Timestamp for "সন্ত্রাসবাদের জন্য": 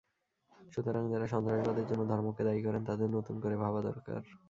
1.27-2.01